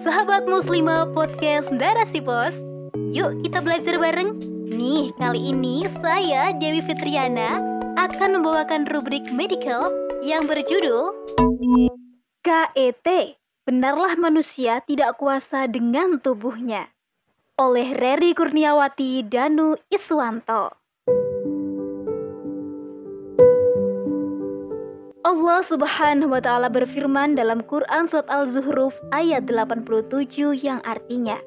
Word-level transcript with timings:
Sahabat 0.00 0.48
Muslimah 0.48 1.12
Podcast 1.12 1.68
Darasi 1.76 2.24
Pos, 2.24 2.56
yuk 3.12 3.44
kita 3.44 3.60
belajar 3.60 4.00
bareng. 4.00 4.32
Nih, 4.72 5.12
kali 5.20 5.52
ini 5.52 5.84
saya 6.00 6.56
Dewi 6.56 6.80
Fitriana 6.88 7.60
akan 8.00 8.40
membawakan 8.40 8.88
rubrik 8.88 9.28
medical 9.36 9.92
yang 10.24 10.48
berjudul 10.48 11.12
KET, 12.40 13.36
benarlah 13.68 14.16
manusia 14.16 14.80
tidak 14.88 15.20
kuasa 15.20 15.68
dengan 15.68 16.16
tubuhnya. 16.16 16.88
Oleh 17.60 17.92
Reri 17.92 18.32
Kurniawati 18.32 19.28
Danu 19.28 19.76
Iswanto. 19.92 20.83
Allah 25.34 25.66
Subhanahu 25.66 26.30
wa 26.30 26.38
taala 26.38 26.70
berfirman 26.70 27.34
dalam 27.34 27.66
Quran 27.66 28.06
surat 28.06 28.22
Al-Zuhruf 28.30 28.94
ayat 29.10 29.50
87 29.50 30.30
yang 30.62 30.78
artinya 30.86 31.42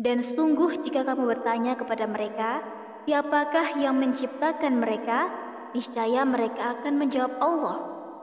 Dan 0.00 0.24
sungguh 0.24 0.80
jika 0.80 1.04
kamu 1.04 1.28
bertanya 1.28 1.76
kepada 1.76 2.08
mereka 2.08 2.64
siapakah 3.04 3.76
yang 3.76 4.00
menciptakan 4.00 4.80
mereka? 4.80 5.28
Niscaya 5.76 6.24
mereka 6.24 6.80
akan 6.80 6.96
menjawab 6.96 7.36
Allah. 7.44 7.76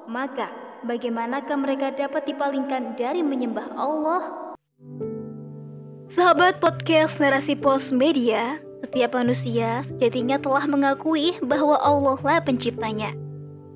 Maka 0.10 0.50
bagaimanakah 0.82 1.58
mereka 1.62 1.94
dapat 1.94 2.26
dipalingkan 2.26 2.98
dari 2.98 3.22
menyembah 3.22 3.70
Allah? 3.78 4.34
Sahabat 6.10 6.58
podcast 6.58 7.22
Narasi 7.22 7.54
Pos 7.54 7.94
Media 7.94 8.58
setiap 8.82 9.14
manusia 9.14 9.86
sejatinya 9.94 10.42
telah 10.42 10.66
mengakui 10.66 11.38
bahwa 11.46 11.78
Allah 11.86 12.18
lah 12.18 12.42
penciptanya 12.42 13.14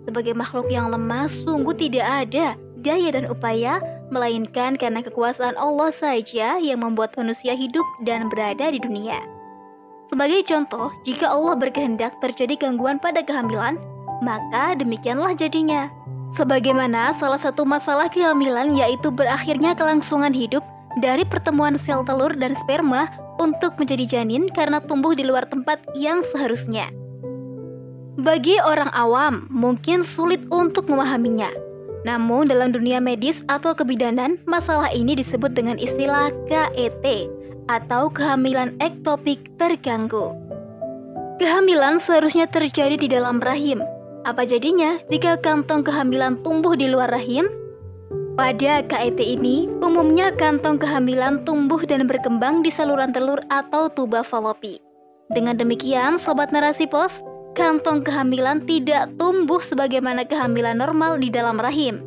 sebagai 0.04 0.34
makhluk 0.34 0.68
yang 0.70 0.90
lemah, 0.90 1.30
sungguh 1.30 1.76
tidak 1.78 2.06
ada 2.06 2.58
daya 2.82 3.14
dan 3.14 3.30
upaya, 3.30 3.80
melainkan 4.10 4.76
karena 4.76 5.06
kekuasaan 5.06 5.56
Allah 5.56 5.94
saja 5.94 6.58
yang 6.58 6.82
membuat 6.82 7.14
manusia 7.16 7.54
hidup 7.54 7.86
dan 8.04 8.28
berada 8.28 8.74
di 8.74 8.82
dunia. 8.82 9.22
Sebagai 10.12 10.44
contoh, 10.44 10.92
jika 11.08 11.32
Allah 11.32 11.56
berkehendak 11.56 12.20
terjadi 12.20 12.60
gangguan 12.60 13.00
pada 13.00 13.24
kehamilan, 13.24 13.80
maka 14.20 14.76
demikianlah 14.76 15.32
jadinya. 15.40 15.88
Sebagaimana 16.36 17.16
salah 17.16 17.40
satu 17.40 17.64
masalah 17.64 18.12
kehamilan 18.12 18.76
yaitu 18.76 19.12
berakhirnya 19.12 19.76
kelangsungan 19.76 20.32
hidup 20.32 20.64
dari 21.00 21.24
pertemuan 21.24 21.80
sel 21.80 22.04
telur 22.04 22.36
dan 22.36 22.56
sperma 22.60 23.08
untuk 23.40 23.76
menjadi 23.80 24.20
janin 24.20 24.52
karena 24.52 24.84
tumbuh 24.84 25.16
di 25.16 25.24
luar 25.24 25.48
tempat 25.48 25.80
yang 25.96 26.24
seharusnya. 26.32 26.92
Bagi 28.22 28.54
orang 28.62 28.94
awam, 28.94 29.50
mungkin 29.50 30.06
sulit 30.06 30.46
untuk 30.54 30.86
memahaminya. 30.86 31.50
Namun 32.06 32.54
dalam 32.54 32.70
dunia 32.70 33.02
medis 33.02 33.42
atau 33.50 33.74
kebidanan, 33.74 34.38
masalah 34.46 34.94
ini 34.94 35.18
disebut 35.18 35.58
dengan 35.58 35.82
istilah 35.82 36.30
KET 36.46 37.02
atau 37.66 38.14
kehamilan 38.14 38.78
ektopik 38.78 39.42
terganggu. 39.58 40.38
Kehamilan 41.42 41.98
seharusnya 41.98 42.46
terjadi 42.46 42.94
di 42.94 43.10
dalam 43.10 43.42
rahim. 43.42 43.82
Apa 44.22 44.46
jadinya 44.46 45.02
jika 45.10 45.42
kantong 45.42 45.82
kehamilan 45.82 46.38
tumbuh 46.46 46.78
di 46.78 46.94
luar 46.94 47.10
rahim? 47.10 47.50
Pada 48.38 48.86
KET 48.86 49.18
ini, 49.18 49.66
umumnya 49.82 50.30
kantong 50.38 50.78
kehamilan 50.78 51.42
tumbuh 51.42 51.82
dan 51.90 52.06
berkembang 52.06 52.62
di 52.62 52.70
saluran 52.70 53.18
telur 53.18 53.42
atau 53.50 53.90
tuba 53.90 54.22
falopi. 54.22 54.78
Dengan 55.34 55.58
demikian, 55.58 56.22
sobat 56.22 56.54
narasi 56.54 56.86
pos, 56.86 57.24
kantong 57.54 58.04
kehamilan 58.08 58.64
tidak 58.64 59.12
tumbuh 59.20 59.60
sebagaimana 59.60 60.24
kehamilan 60.24 60.80
normal 60.80 61.20
di 61.20 61.28
dalam 61.28 61.60
rahim. 61.60 62.00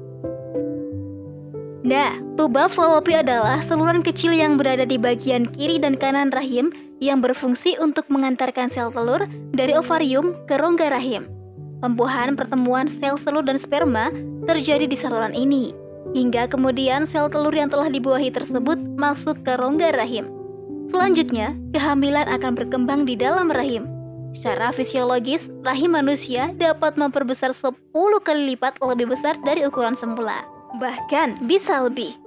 Nah, 1.85 2.17
tuba 2.41 2.73
falopi 2.73 3.13
adalah 3.13 3.61
saluran 3.61 4.01
kecil 4.01 4.33
yang 4.33 4.57
berada 4.57 4.89
di 4.89 4.97
bagian 4.97 5.45
kiri 5.53 5.77
dan 5.77 6.01
kanan 6.01 6.33
rahim 6.33 6.73
yang 7.05 7.21
berfungsi 7.21 7.77
untuk 7.77 8.09
mengantarkan 8.09 8.73
sel 8.73 8.89
telur 8.89 9.29
dari 9.53 9.77
ovarium 9.77 10.33
ke 10.49 10.57
rongga 10.57 10.89
rahim. 10.89 11.29
Pembuahan 11.85 12.41
pertemuan 12.41 12.89
sel 12.89 13.21
telur 13.21 13.45
dan 13.45 13.61
sperma 13.61 14.09
terjadi 14.49 14.89
di 14.89 14.97
saluran 14.97 15.37
ini, 15.37 15.77
hingga 16.17 16.49
kemudian 16.49 17.05
sel 17.05 17.29
telur 17.29 17.53
yang 17.53 17.69
telah 17.69 17.93
dibuahi 17.93 18.33
tersebut 18.33 18.81
masuk 18.97 19.37
ke 19.45 19.53
rongga 19.61 19.93
rahim. 19.93 20.33
Selanjutnya, 20.89 21.53
kehamilan 21.77 22.25
akan 22.33 22.57
berkembang 22.57 23.05
di 23.05 23.13
dalam 23.13 23.53
rahim. 23.53 23.94
Secara 24.35 24.75
fisiologis, 24.75 25.47
rahim 25.63 25.95
manusia 25.95 26.51
dapat 26.59 26.99
memperbesar 26.99 27.55
10 27.55 27.71
kali 28.27 28.55
lipat 28.55 28.83
lebih 28.83 29.15
besar 29.15 29.39
dari 29.47 29.63
ukuran 29.63 29.95
semula. 29.95 30.43
Bahkan 30.83 31.47
bisa 31.47 31.87
lebih. 31.87 32.19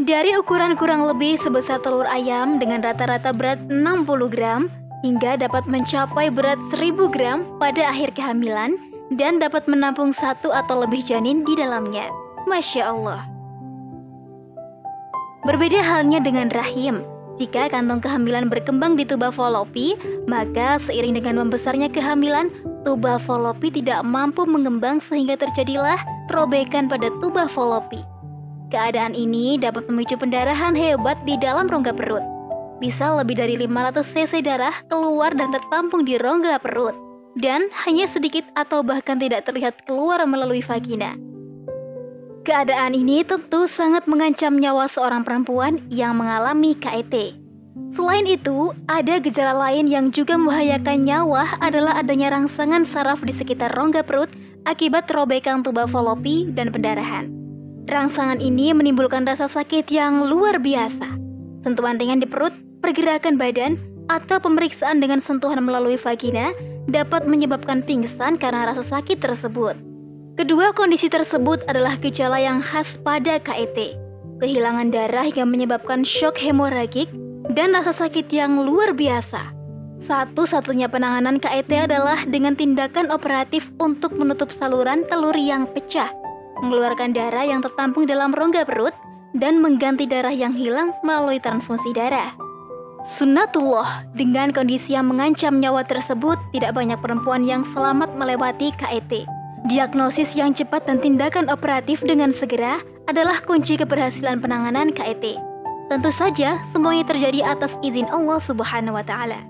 Dari 0.00 0.32
ukuran 0.40 0.80
kurang 0.80 1.04
lebih 1.04 1.36
sebesar 1.44 1.84
telur 1.84 2.08
ayam 2.08 2.56
dengan 2.56 2.80
rata-rata 2.80 3.36
berat 3.36 3.60
60 3.68 4.08
gram 4.32 4.72
hingga 5.04 5.36
dapat 5.36 5.68
mencapai 5.68 6.32
berat 6.32 6.56
1000 6.72 7.12
gram 7.12 7.44
pada 7.60 7.92
akhir 7.92 8.16
kehamilan 8.16 8.80
dan 9.20 9.36
dapat 9.36 9.68
menampung 9.68 10.16
satu 10.16 10.48
atau 10.48 10.80
lebih 10.80 11.04
janin 11.04 11.44
di 11.44 11.52
dalamnya. 11.52 12.08
Masya 12.48 12.82
Allah. 12.88 13.28
Berbeda 15.44 15.84
halnya 15.84 16.24
dengan 16.24 16.48
rahim. 16.48 17.04
Jika 17.40 17.72
kantong 17.72 18.04
kehamilan 18.04 18.52
berkembang 18.52 19.00
di 19.00 19.08
tuba 19.08 19.32
falopi, 19.32 19.96
maka 20.28 20.76
seiring 20.76 21.16
dengan 21.16 21.40
membesarnya 21.40 21.88
kehamilan, 21.88 22.52
tuba 22.84 23.16
falopi 23.16 23.72
tidak 23.72 24.04
mampu 24.04 24.44
mengembang 24.44 25.00
sehingga 25.00 25.40
terjadilah 25.40 25.96
robekan 26.28 26.92
pada 26.92 27.08
tuba 27.24 27.48
falopi. 27.48 28.04
Keadaan 28.68 29.16
ini 29.16 29.56
dapat 29.56 29.88
memicu 29.88 30.20
pendarahan 30.20 30.76
hebat 30.76 31.16
di 31.24 31.40
dalam 31.40 31.64
rongga 31.64 31.96
perut. 31.96 32.20
Bisa 32.76 33.08
lebih 33.16 33.40
dari 33.40 33.56
500 33.56 34.04
cc 34.04 34.44
darah 34.44 34.76
keluar 34.92 35.32
dan 35.32 35.48
tertampung 35.48 36.04
di 36.04 36.20
rongga 36.20 36.60
perut. 36.60 36.92
Dan 37.40 37.72
hanya 37.88 38.04
sedikit 38.04 38.44
atau 38.52 38.84
bahkan 38.84 39.16
tidak 39.16 39.48
terlihat 39.48 39.80
keluar 39.88 40.20
melalui 40.28 40.60
vagina. 40.60 41.16
Keadaan 42.40 42.96
ini 42.96 43.20
tentu 43.20 43.68
sangat 43.68 44.08
mengancam 44.08 44.56
nyawa 44.56 44.88
seorang 44.88 45.28
perempuan 45.28 45.84
yang 45.92 46.16
mengalami 46.16 46.72
KET. 46.72 47.36
Selain 47.92 48.24
itu, 48.24 48.72
ada 48.88 49.20
gejala 49.20 49.68
lain 49.68 49.84
yang 49.84 50.08
juga 50.08 50.40
membahayakan 50.40 51.04
nyawa 51.04 51.60
adalah 51.60 52.00
adanya 52.00 52.32
rangsangan 52.32 52.88
saraf 52.88 53.20
di 53.20 53.36
sekitar 53.36 53.76
rongga 53.76 54.00
perut 54.08 54.32
akibat 54.64 55.04
robekan 55.12 55.60
tuba 55.60 55.84
falopi 55.84 56.48
dan 56.56 56.72
pendarahan. 56.72 57.28
Rangsangan 57.92 58.40
ini 58.40 58.72
menimbulkan 58.72 59.28
rasa 59.28 59.44
sakit 59.44 59.92
yang 59.92 60.24
luar 60.24 60.56
biasa. 60.64 61.12
Sentuhan 61.60 62.00
ringan 62.00 62.24
di 62.24 62.28
perut, 62.30 62.56
pergerakan 62.80 63.36
badan, 63.36 63.76
atau 64.08 64.40
pemeriksaan 64.40 64.96
dengan 65.04 65.20
sentuhan 65.20 65.60
melalui 65.60 66.00
vagina 66.00 66.56
dapat 66.88 67.28
menyebabkan 67.28 67.84
pingsan 67.84 68.40
karena 68.40 68.72
rasa 68.72 68.80
sakit 68.80 69.20
tersebut. 69.20 69.89
Kedua 70.38 70.70
kondisi 70.76 71.10
tersebut 71.10 71.66
adalah 71.66 71.98
gejala 71.98 72.38
yang 72.38 72.62
khas 72.62 73.00
pada 73.02 73.42
KET, 73.42 73.98
kehilangan 74.38 74.94
darah 74.94 75.26
yang 75.26 75.50
menyebabkan 75.50 76.06
shock 76.06 76.38
hemoragik 76.38 77.10
dan 77.54 77.74
rasa 77.74 78.06
sakit 78.06 78.30
yang 78.30 78.62
luar 78.62 78.94
biasa. 78.94 79.50
Satu-satunya 80.06 80.88
penanganan 80.88 81.42
KET 81.42 81.68
adalah 81.68 82.24
dengan 82.24 82.54
tindakan 82.54 83.10
operatif 83.10 83.66
untuk 83.82 84.14
menutup 84.14 84.48
saluran 84.54 85.04
telur 85.10 85.34
yang 85.34 85.68
pecah, 85.74 86.08
mengeluarkan 86.62 87.12
darah 87.12 87.44
yang 87.44 87.60
tertampung 87.60 88.06
dalam 88.06 88.32
rongga 88.32 88.64
perut, 88.64 88.94
dan 89.36 89.62
mengganti 89.62 90.06
darah 90.10 90.32
yang 90.34 90.54
hilang 90.54 90.94
melalui 91.02 91.38
transfusi 91.38 91.92
darah. 91.94 92.34
Sunnatullah, 93.16 94.04
dengan 94.12 94.52
kondisi 94.52 94.92
yang 94.92 95.08
mengancam 95.08 95.56
nyawa 95.56 95.84
tersebut, 95.88 96.36
tidak 96.52 96.76
banyak 96.76 97.00
perempuan 97.00 97.48
yang 97.48 97.64
selamat 97.72 98.12
melewati 98.16 98.72
KET. 98.76 99.39
Diagnosis 99.68 100.32
yang 100.32 100.56
cepat 100.56 100.88
dan 100.88 101.04
tindakan 101.04 101.52
operatif 101.52 102.00
dengan 102.00 102.32
segera 102.32 102.80
adalah 103.12 103.44
kunci 103.44 103.76
keberhasilan 103.76 104.40
penanganan 104.40 104.88
KET. 104.96 105.36
Tentu 105.92 106.08
saja, 106.14 106.56
semuanya 106.72 107.04
terjadi 107.04 107.44
atas 107.44 107.74
izin 107.84 108.08
Allah 108.08 108.40
Subhanahu 108.40 108.96
wa 108.96 109.04
Ta'ala. 109.04 109.44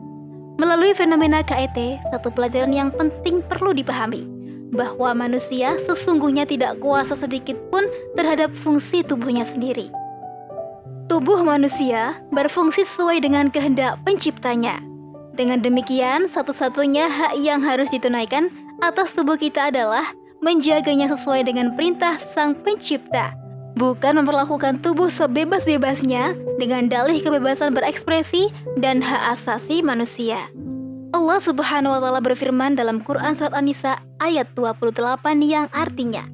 Melalui 0.58 0.98
fenomena 0.98 1.46
KET, 1.46 1.78
satu 2.10 2.32
pelajaran 2.34 2.74
yang 2.74 2.90
penting 2.90 3.38
perlu 3.46 3.70
dipahami, 3.70 4.26
bahwa 4.74 5.14
manusia 5.14 5.78
sesungguhnya 5.86 6.42
tidak 6.42 6.82
kuasa 6.82 7.14
sedikit 7.14 7.54
pun 7.70 7.86
terhadap 8.18 8.50
fungsi 8.66 9.06
tubuhnya 9.06 9.46
sendiri. 9.46 9.94
Tubuh 11.06 11.42
manusia 11.42 12.18
berfungsi 12.34 12.82
sesuai 12.86 13.22
dengan 13.22 13.50
kehendak 13.50 13.98
Penciptanya. 14.02 14.82
Dengan 15.34 15.62
demikian, 15.62 16.26
satu-satunya 16.30 17.06
hak 17.06 17.38
yang 17.38 17.62
harus 17.62 17.90
ditunaikan 17.94 18.50
atas 18.80 19.12
tubuh 19.12 19.36
kita 19.36 19.68
adalah 19.68 20.12
menjaganya 20.40 21.12
sesuai 21.12 21.44
dengan 21.44 21.76
perintah 21.76 22.16
Sang 22.32 22.56
Pencipta, 22.64 23.36
bukan 23.76 24.24
memperlakukan 24.24 24.80
tubuh 24.80 25.12
sebebas-bebasnya 25.12 26.32
dengan 26.56 26.88
dalih 26.88 27.20
kebebasan 27.20 27.76
berekspresi 27.76 28.48
dan 28.80 29.04
hak 29.04 29.36
asasi 29.36 29.84
manusia. 29.84 30.48
Allah 31.10 31.42
Subhanahu 31.42 31.92
wa 31.92 32.00
taala 32.00 32.20
berfirman 32.24 32.78
dalam 32.78 33.04
Quran 33.04 33.36
surat 33.36 33.52
An-Nisa 33.52 34.00
ayat 34.22 34.48
28 34.56 34.96
yang 35.44 35.68
artinya, 35.76 36.24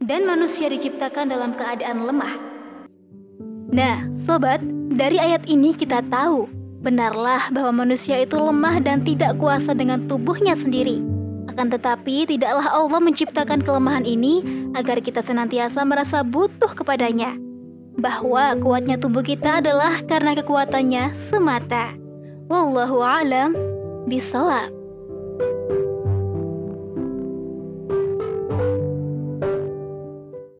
dan 0.00 0.24
manusia 0.24 0.72
diciptakan 0.72 1.28
dalam 1.28 1.52
keadaan 1.58 2.08
lemah. 2.08 2.34
Nah, 3.74 4.06
sobat, 4.24 4.62
dari 4.94 5.18
ayat 5.18 5.44
ini 5.50 5.74
kita 5.74 6.00
tahu 6.08 6.46
benarlah 6.80 7.50
bahwa 7.50 7.84
manusia 7.84 8.22
itu 8.22 8.38
lemah 8.38 8.78
dan 8.80 9.02
tidak 9.02 9.34
kuasa 9.42 9.74
dengan 9.74 10.06
tubuhnya 10.06 10.54
sendiri. 10.54 11.13
Akan 11.54 11.70
tetapi, 11.70 12.26
tidaklah 12.26 12.66
Allah 12.66 12.98
menciptakan 12.98 13.62
kelemahan 13.62 14.02
ini 14.02 14.42
agar 14.74 14.98
kita 14.98 15.22
senantiasa 15.22 15.86
merasa 15.86 16.26
butuh 16.26 16.74
kepadanya. 16.74 17.38
Bahwa 17.94 18.58
kuatnya 18.58 18.98
tubuh 18.98 19.22
kita 19.22 19.62
adalah 19.62 20.02
karena 20.10 20.34
kekuatannya 20.34 21.14
semata. 21.30 21.94
Wallahu 22.50 22.98
alam. 22.98 23.54